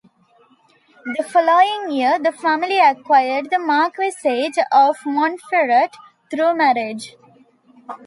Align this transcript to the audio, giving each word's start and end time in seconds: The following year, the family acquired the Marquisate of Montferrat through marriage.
The 1.15 1.21
following 1.23 1.91
year, 1.91 2.17
the 2.17 2.31
family 2.31 2.79
acquired 2.79 3.51
the 3.51 3.57
Marquisate 3.59 4.55
of 4.71 4.95
Montferrat 5.05 5.93
through 6.31 6.55
marriage. 6.57 7.15